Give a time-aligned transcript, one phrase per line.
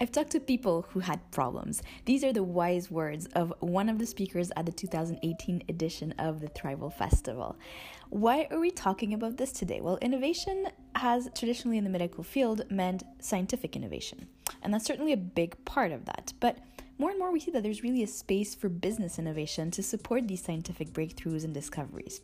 [0.00, 1.82] I've talked to people who had problems.
[2.04, 6.40] These are the wise words of one of the speakers at the 2018 edition of
[6.40, 7.56] the Thrival Festival.
[8.10, 9.80] Why are we talking about this today?
[9.80, 14.26] Well, innovation has traditionally in the medical field meant scientific innovation,
[14.62, 16.32] and that's certainly a big part of that.
[16.40, 16.58] But
[16.98, 20.28] more and more we see that there's really a space for business innovation to support
[20.28, 22.20] these scientific breakthroughs and discoveries.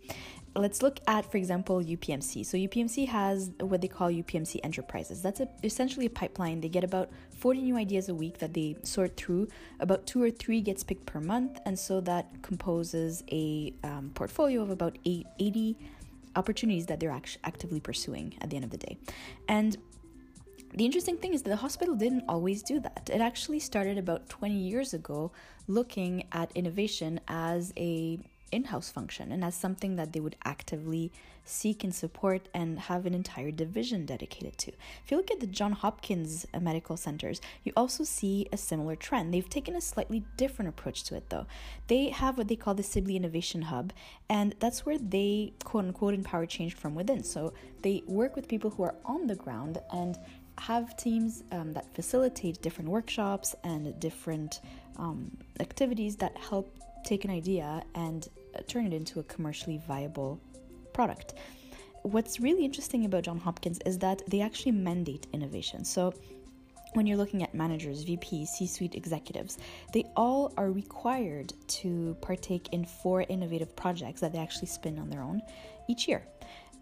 [0.55, 2.45] Let's look at, for example, UPMC.
[2.45, 5.23] So, UPMC has what they call UPMC enterprises.
[5.23, 6.61] That's a, essentially a pipeline.
[6.61, 9.49] They get about 40 new ideas a week that they sort through.
[9.79, 14.63] About two or three gets picked per month, and so that composes a um, portfolio
[14.63, 15.77] of about eight, 80
[16.37, 18.99] opportunities that they're act- actively pursuing at the end of the day.
[19.49, 19.77] And
[20.73, 23.11] the interesting thing is that the hospital didn't always do that.
[23.13, 25.33] It actually started about 20 years ago
[25.67, 28.19] looking at innovation as a
[28.53, 31.13] in-house function and as something that they would actively
[31.45, 34.71] seek and support and have an entire division dedicated to.
[35.05, 39.33] If you look at the John Hopkins medical centers, you also see a similar trend.
[39.33, 41.47] They've taken a slightly different approach to it though.
[41.89, 43.93] They have what they call the Sibley Innovation Hub,
[44.29, 47.25] and that's where they quote unquote empower change from within.
[47.25, 50.19] So they work with people who are on the ground and
[50.61, 54.61] have teams um, that facilitate different workshops and different
[54.97, 60.39] um, activities that help take an idea and uh, turn it into a commercially viable
[60.93, 61.33] product.
[62.03, 65.83] What's really interesting about John Hopkins is that they actually mandate innovation.
[65.83, 66.13] So
[66.93, 69.57] when you're looking at managers, VPs, C suite executives,
[69.95, 75.09] they all are required to partake in four innovative projects that they actually spin on
[75.09, 75.41] their own
[75.89, 76.23] each year.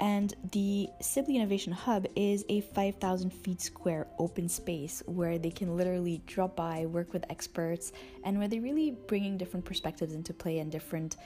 [0.01, 5.77] And the Sibley Innovation Hub is a 5,000 feet square open space where they can
[5.77, 7.93] literally drop by, work with experts,
[8.25, 11.17] and where they're really bringing different perspectives into play and different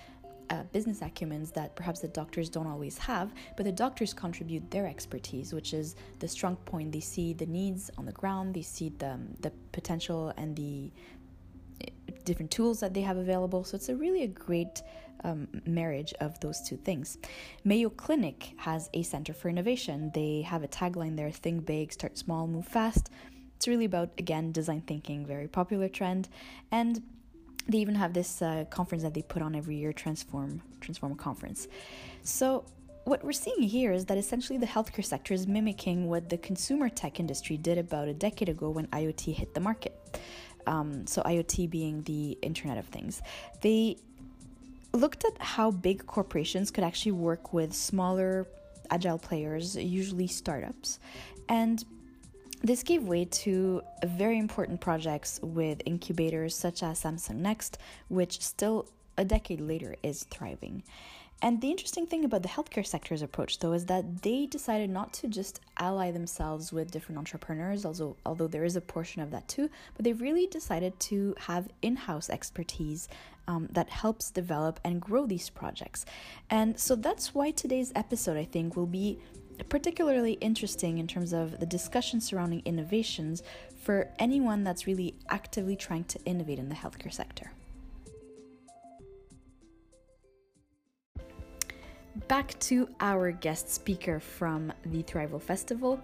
[0.50, 4.86] uh, business acumens that perhaps the doctors don't always have, but the doctors contribute their
[4.86, 6.92] expertise, which is the strong point.
[6.92, 10.90] They see the needs on the ground, they see the, the potential and the
[12.24, 13.64] different tools that they have available.
[13.64, 14.82] So it's a really a great
[15.24, 17.18] um, marriage of those two things.
[17.64, 20.10] Mayo Clinic has a center for innovation.
[20.14, 23.10] They have a tagline there: "Think big, start small, move fast."
[23.56, 26.28] It's really about again design thinking, very popular trend,
[26.70, 27.02] and
[27.68, 31.68] they even have this uh, conference that they put on every year, Transform Transform Conference.
[32.22, 32.64] So
[33.04, 36.88] what we're seeing here is that essentially the healthcare sector is mimicking what the consumer
[36.88, 40.20] tech industry did about a decade ago when IoT hit the market
[40.66, 43.22] um, so IoT being the Internet of Things,
[43.60, 43.96] they
[44.92, 48.46] looked at how big corporations could actually work with smaller
[48.90, 50.98] agile players, usually startups,
[51.48, 51.84] and
[52.62, 58.86] this gave way to very important projects with incubators such as Samsung Next, which still
[59.18, 60.84] a decade later is thriving.
[61.44, 65.12] And the interesting thing about the healthcare sector's approach, though, is that they decided not
[65.14, 69.48] to just ally themselves with different entrepreneurs, although although there is a portion of that
[69.48, 73.08] too, but they really decided to have in-house expertise
[73.48, 76.06] um, that helps develop and grow these projects.
[76.48, 79.18] And so that's why today's episode, I think, will be
[79.68, 83.42] particularly interesting in terms of the discussion surrounding innovations
[83.82, 87.50] for anyone that's really actively trying to innovate in the healthcare sector.
[92.28, 96.00] Back to our guest speaker from the Thrival Festival.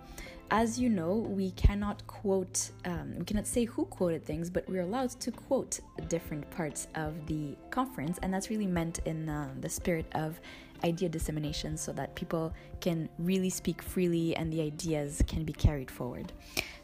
[0.51, 4.83] As you know, we cannot quote, um, we cannot say who quoted things, but we're
[4.83, 9.69] allowed to quote different parts of the conference, and that's really meant in uh, the
[9.69, 10.41] spirit of
[10.85, 15.91] idea dissemination so that people can really speak freely and the ideas can be carried
[15.91, 16.33] forward.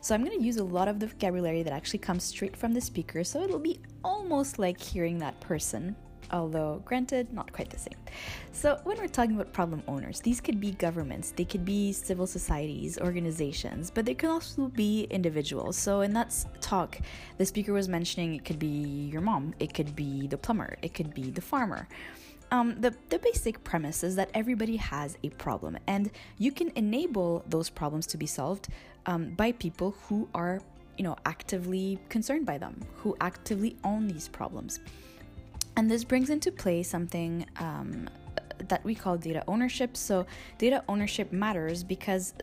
[0.03, 2.75] So, I'm going to use a lot of the vocabulary that actually comes straight from
[2.75, 5.97] the speaker, so it'll be almost like hearing that person
[6.31, 7.99] although granted, not quite the same.
[8.53, 12.27] So, when we're talking about problem owners, these could be governments, they could be civil
[12.27, 15.77] societies, organizations, but they could also be individuals.
[15.77, 16.99] So, in that talk,
[17.39, 20.95] the speaker was mentioning it could be your mom, it could be the plumber, it
[20.95, 21.89] could be the farmer.
[22.51, 27.43] Um, the, the basic premise is that everybody has a problem, and you can enable
[27.49, 28.69] those problems to be solved
[29.07, 30.61] um, by people who are,
[30.97, 34.81] you know, actively concerned by them, who actively own these problems.
[35.77, 38.09] And this brings into play something um,
[38.69, 39.97] that we call data ownership.
[39.97, 40.27] So,
[40.59, 42.35] data ownership matters because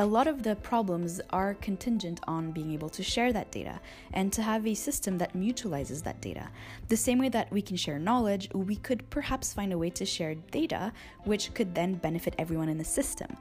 [0.00, 3.80] a lot of the problems are contingent on being able to share that data
[4.12, 6.48] and to have a system that mutualizes that data.
[6.86, 10.06] The same way that we can share knowledge, we could perhaps find a way to
[10.06, 10.92] share data,
[11.24, 13.36] which could then benefit everyone in the system.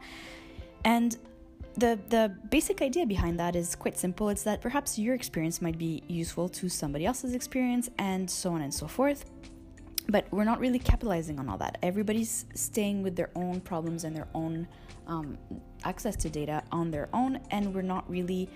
[0.84, 1.16] And
[1.78, 4.30] the the basic idea behind that is quite simple.
[4.30, 8.62] It's that perhaps your experience might be useful to somebody else's experience and so on
[8.62, 9.26] and so forth.
[10.10, 11.78] But we're not really capitalizing on all that.
[11.84, 14.68] Everybody's staying with their own problems and their own
[15.06, 15.38] um,
[15.84, 18.50] access to data on their own, and we're not really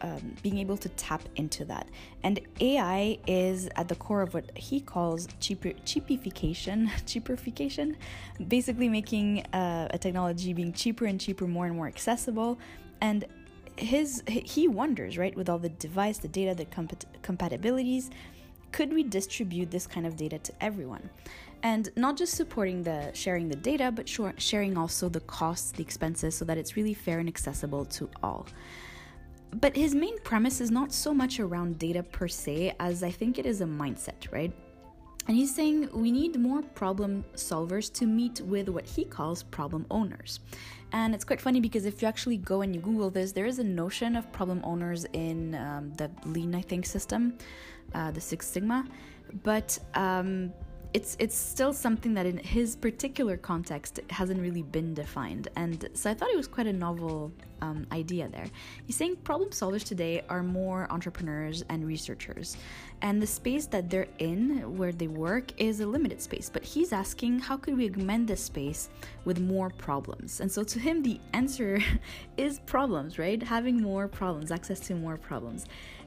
[0.00, 1.88] um, being able to tap into that.
[2.22, 7.96] And AI is at the core of what he calls cheaper, cheapification, cheaperification,
[8.48, 12.58] basically making uh, a technology being cheaper and cheaper, more and more accessible.
[13.00, 13.24] And
[13.76, 18.10] his he wonders, right, with all the device, the data, the compat- compatibilities,
[18.70, 21.10] could we distribute this kind of data to everyone?
[21.62, 26.36] And not just supporting the sharing the data, but sharing also the costs, the expenses,
[26.36, 28.46] so that it's really fair and accessible to all.
[29.60, 33.38] But his main premise is not so much around data per se as I think
[33.38, 34.52] it is a mindset, right?
[35.28, 39.86] And he's saying we need more problem solvers to meet with what he calls problem
[39.90, 40.40] owners.
[40.92, 43.58] And it's quite funny because if you actually go and you Google this, there is
[43.58, 47.38] a notion of problem owners in um, the Lean, I think, system,
[47.94, 48.84] uh, the Six Sigma.
[49.42, 50.52] But um,
[50.94, 55.48] it's it's still something that in his particular context hasn't really been defined.
[55.56, 58.46] And so i thought it was quite a novel um, idea there.
[58.86, 62.58] He's saying problem solvers today are more entrepreneurs and researchers.
[63.00, 66.50] And the space that they're in where they work is a limited space.
[66.52, 68.90] But he's asking how could we augment this space
[69.24, 70.40] with more problems?
[70.40, 71.80] And so to him the answer
[72.36, 73.42] is problems right?
[73.42, 75.66] Having more problems access to more problems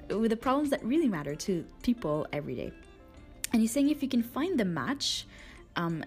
[0.09, 2.71] with the problems that really matter to people every day
[3.55, 5.25] and he's saying if you can find the match,
[5.77, 6.03] um,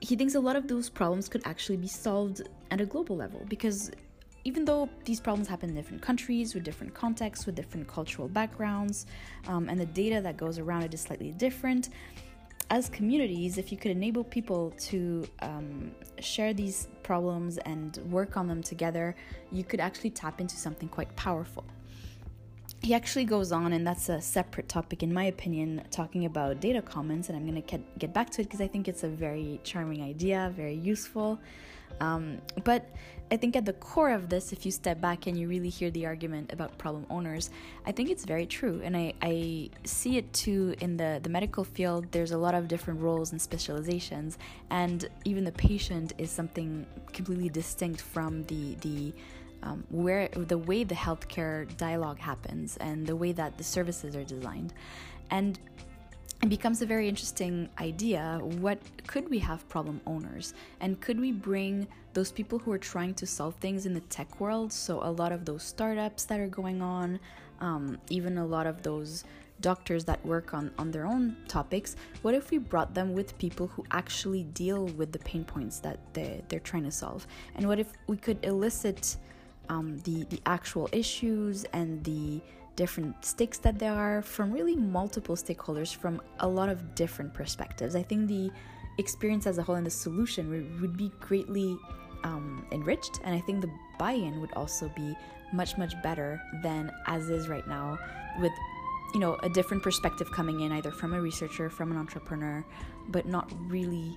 [0.00, 3.42] he thinks a lot of those problems could actually be solved at a global level
[3.48, 3.90] because
[4.44, 9.06] even though these problems happen in different countries with different contexts with different cultural backgrounds
[9.48, 11.88] um, and the data that goes around it is slightly different
[12.68, 18.46] as communities if you could enable people to um, share these problems and work on
[18.46, 19.16] them together
[19.52, 21.64] you could actually tap into something quite powerful
[22.82, 26.82] he actually goes on, and that's a separate topic, in my opinion, talking about data
[26.82, 27.28] commons.
[27.28, 30.02] And I'm going to get back to it because I think it's a very charming
[30.02, 31.38] idea, very useful.
[32.00, 32.90] Um, but
[33.30, 35.90] I think at the core of this, if you step back and you really hear
[35.90, 37.50] the argument about problem owners,
[37.86, 38.80] I think it's very true.
[38.82, 42.10] And I, I see it too in the, the medical field.
[42.10, 44.38] There's a lot of different roles and specializations,
[44.70, 49.14] and even the patient is something completely distinct from the, the
[49.62, 54.24] um, where the way the healthcare dialogue happens and the way that the services are
[54.24, 54.72] designed.
[55.30, 55.58] And
[56.42, 58.40] it becomes a very interesting idea.
[58.42, 60.54] What could we have problem owners?
[60.80, 64.40] And could we bring those people who are trying to solve things in the tech
[64.40, 64.72] world?
[64.72, 67.20] So, a lot of those startups that are going on,
[67.60, 69.24] um, even a lot of those
[69.60, 73.68] doctors that work on, on their own topics, what if we brought them with people
[73.68, 77.24] who actually deal with the pain points that they, they're trying to solve?
[77.54, 79.16] And what if we could elicit
[79.72, 82.40] um, the the actual issues and the
[82.76, 87.94] different stakes that there are from really multiple stakeholders from a lot of different perspectives.
[87.96, 88.50] I think the
[88.98, 91.76] experience as a whole and the solution would, would be greatly
[92.24, 95.14] um, enriched, and I think the buy-in would also be
[95.52, 97.98] much much better than as is right now
[98.40, 98.52] with
[99.14, 102.64] you know a different perspective coming in either from a researcher from an entrepreneur
[103.08, 104.16] but not really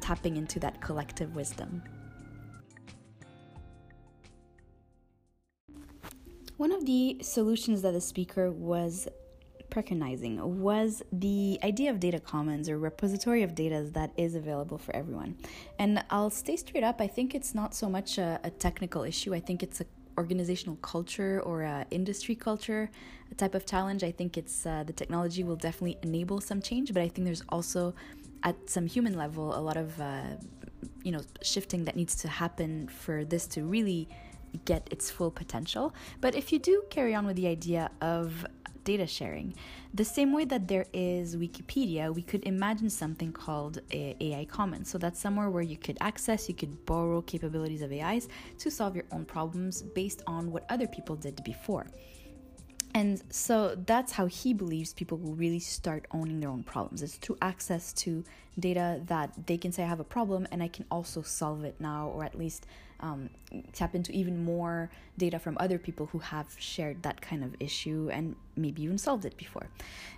[0.00, 1.80] tapping into that collective wisdom
[6.62, 9.08] One of the solutions that the speaker was
[9.68, 14.94] preconizing was the idea of data commons or repository of data that is available for
[14.94, 15.38] everyone.
[15.80, 19.34] And I'll stay straight up, I think it's not so much a, a technical issue,
[19.34, 19.86] I think it's a
[20.16, 22.90] organizational culture or a industry culture
[23.32, 24.04] a type of challenge.
[24.04, 27.42] I think it's uh, the technology will definitely enable some change, but I think there's
[27.48, 27.92] also
[28.44, 30.36] at some human level a lot of uh,
[31.02, 34.08] you know shifting that needs to happen for this to really
[34.64, 35.94] get its full potential.
[36.20, 38.46] But if you do carry on with the idea of
[38.84, 39.54] data sharing,
[39.94, 44.90] the same way that there is Wikipedia, we could imagine something called AI Commons.
[44.90, 48.28] So that's somewhere where you could access, you could borrow capabilities of AIs
[48.58, 51.86] to solve your own problems based on what other people did before.
[52.94, 57.02] And so that's how he believes people will really start owning their own problems.
[57.02, 58.22] It's through access to
[58.58, 61.76] data that they can say, I have a problem and I can also solve it
[61.80, 62.66] now, or at least
[63.00, 63.30] um,
[63.72, 68.10] tap into even more data from other people who have shared that kind of issue
[68.12, 69.68] and maybe even solved it before.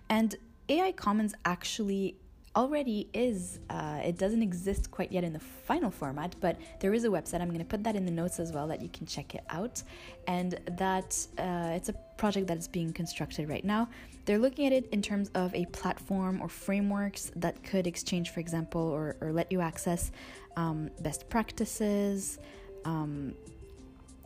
[0.09, 0.35] And
[0.69, 2.17] AI Commons actually
[2.57, 7.05] already is uh, it doesn't exist quite yet in the final format but there is
[7.05, 7.41] a website.
[7.41, 9.45] I'm going to put that in the notes as well that you can check it
[9.51, 9.83] out.
[10.27, 13.89] And that uh, it's a project that is being constructed right now.
[14.25, 18.41] They're looking at it in terms of a platform or frameworks that could exchange for
[18.41, 20.13] example or, or let you access
[20.57, 22.39] um, best practices
[22.85, 23.35] um,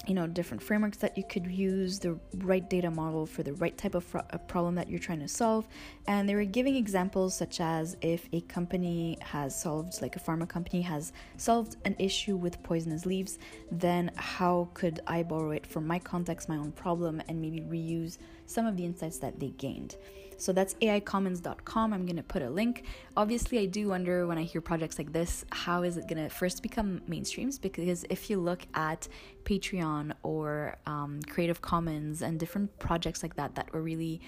[0.07, 3.77] you know different frameworks that you could use the right data model for the right
[3.77, 5.67] type of fr- uh, problem that you're trying to solve.
[6.07, 10.49] And they were giving examples such as if a company has solved like a pharma
[10.49, 13.39] company has solved an issue with poisonous leaves
[13.71, 18.19] then how could i borrow it from my context my own problem and maybe reuse
[18.49, 19.95] some of the insights that they gained
[20.39, 21.93] so that's aicommons.com.
[21.93, 22.85] I'm going to put a link.
[23.17, 26.31] Obviously, I do wonder when I hear projects like this, how is it going to
[26.31, 27.61] first become mainstreams?
[27.61, 29.09] Because if you look at
[29.45, 34.21] Patreon or um, Creative Commons and different projects like that that were really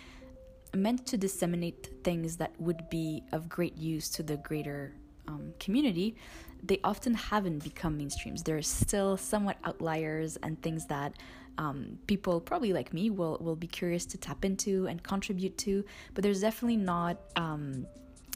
[0.75, 4.93] meant to disseminate things that would be of great use to the greater
[5.31, 6.17] um, community,
[6.63, 8.45] they often haven't become mainstreams.
[8.45, 11.15] They're still somewhat outliers and things that
[11.59, 15.85] um, people probably like me will will be curious to tap into and contribute to.
[16.15, 17.19] But there's definitely not.
[17.37, 17.87] Um,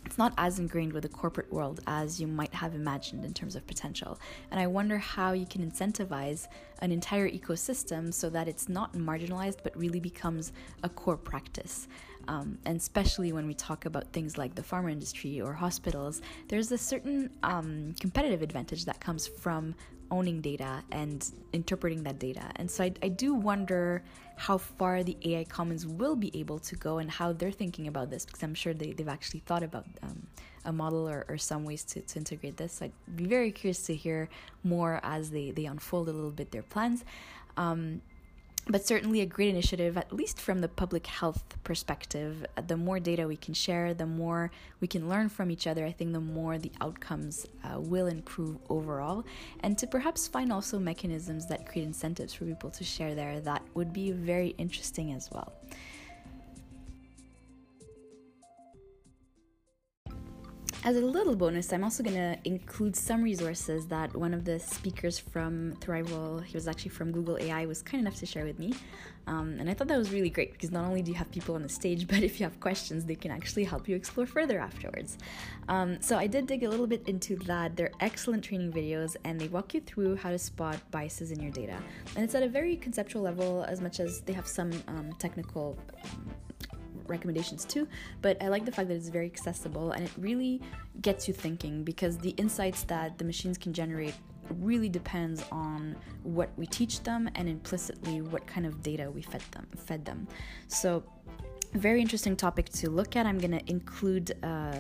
[0.07, 3.57] it's not as ingrained with the corporate world as you might have imagined in terms
[3.57, 4.21] of potential.
[4.51, 6.47] And I wonder how you can incentivize
[6.81, 11.89] an entire ecosystem so that it's not marginalized but really becomes a core practice.
[12.29, 16.71] Um, and especially when we talk about things like the pharma industry or hospitals, there's
[16.73, 19.75] a certain um, competitive advantage that comes from
[20.11, 22.51] owning data and interpreting that data.
[22.57, 24.03] And so I, I, do wonder
[24.37, 28.11] how far the AI Commons will be able to go and how they're thinking about
[28.11, 30.27] this because I'm sure they, they've actually thought about um,
[30.65, 32.75] a model or, or some ways to, to integrate this.
[32.75, 34.29] So I'd be very curious to hear
[34.63, 37.05] more as they, they unfold a little bit their plans.
[37.57, 38.01] Um,
[38.69, 42.47] but certainly a great initiative, at least from the public health perspective.
[42.67, 45.93] The more data we can share, the more we can learn from each other, I
[45.93, 49.25] think the more the outcomes uh, will improve overall.
[49.61, 53.63] And to perhaps find also mechanisms that create incentives for people to share there, that
[53.75, 55.53] would be very interesting as well.
[60.87, 64.61] As a little bonus, I'm also going to include some resources that one of the
[64.61, 68.59] speakers from Thrival, he was actually from Google AI, was kind enough to share with
[68.59, 68.75] me.
[69.27, 71.55] Um, and I thought that was really great because not only do you have people
[71.55, 74.61] on the stage, but if you have questions, they can actually help you explore further
[74.61, 75.17] afterwards.
[75.71, 77.77] Um, so I did dig a little bit into that.
[77.77, 81.51] They're excellent training videos and they walk you through how to spot biases in your
[81.51, 81.79] data.
[82.15, 85.79] And it's at a very conceptual level, as much as they have some um, technical
[86.05, 86.29] um,
[87.07, 87.87] recommendations too,
[88.23, 90.61] but I like the fact that it's very accessible and it really
[91.01, 94.15] gets you thinking because the insights that the machines can generate
[94.61, 99.43] really depends on what we teach them and implicitly what kind of data we fed
[99.53, 100.29] them fed them.
[100.69, 101.03] So
[101.75, 103.27] very interesting topic to look at.
[103.27, 104.73] I'm going to include uh,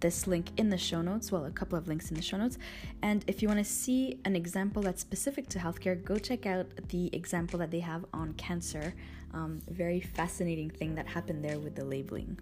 [0.00, 2.58] this link in the show notes, well, a couple of links in the show notes.
[3.02, 6.66] And if you want to see an example that's specific to healthcare, go check out
[6.88, 8.94] the example that they have on cancer
[9.32, 12.38] um, very fascinating thing that happened there with the labeling.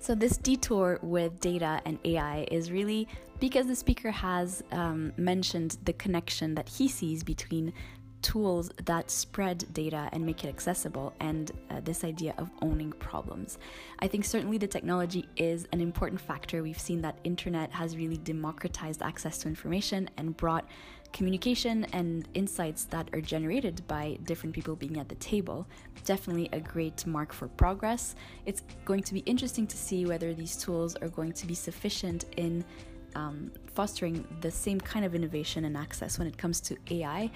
[0.00, 3.06] So, this detour with data and AI is really
[3.40, 7.72] because the speaker has um, mentioned the connection that he sees between
[8.22, 13.58] tools that spread data and make it accessible and uh, this idea of owning problems.
[14.00, 16.62] I think certainly the technology is an important factor.
[16.62, 20.66] We've seen that internet has really democratized access to information and brought
[21.12, 25.66] communication and insights that are generated by different people being at the table.
[26.04, 28.14] Definitely a great mark for progress.
[28.46, 32.24] It's going to be interesting to see whether these tools are going to be sufficient
[32.36, 32.64] in
[33.14, 37.30] um, fostering the same kind of innovation and access when it comes to AI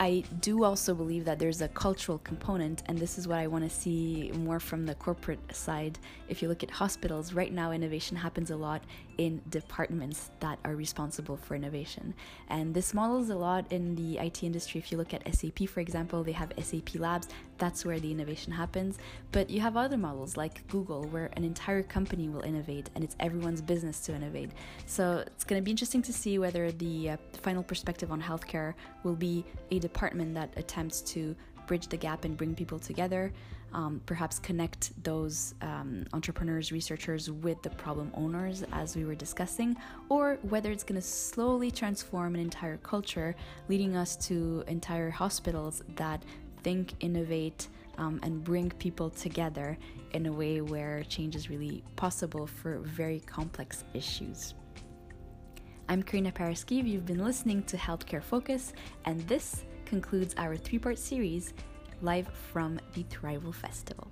[0.00, 3.64] I do also believe that there's a cultural component, and this is what I want
[3.64, 5.98] to see more from the corporate side.
[6.28, 8.84] If you look at hospitals, right now innovation happens a lot
[9.18, 12.14] in departments that are responsible for innovation.
[12.48, 14.78] And this models a lot in the IT industry.
[14.78, 18.52] If you look at SAP, for example, they have SAP Labs, that's where the innovation
[18.52, 18.98] happens.
[19.32, 23.16] But you have other models like Google, where an entire company will innovate and it's
[23.18, 24.50] everyone's business to innovate.
[24.86, 28.74] So it's going to be interesting to see whether the uh, final perspective on healthcare
[29.02, 31.34] will be a department that attempts to
[31.66, 33.32] bridge the gap and bring people together
[33.72, 39.76] um, perhaps connect those um, entrepreneurs, researchers with the problem owners, as we were discussing,
[40.08, 43.34] or whether it's going to slowly transform an entire culture,
[43.68, 46.22] leading us to entire hospitals that
[46.62, 49.76] think, innovate, um, and bring people together
[50.12, 54.54] in a way where change is really possible for very complex issues.
[55.88, 56.86] I'm Karina Paraskiv.
[56.86, 58.72] You've been listening to Healthcare Focus,
[59.04, 61.54] and this concludes our three part series
[62.02, 64.08] live from the Thrival Festival.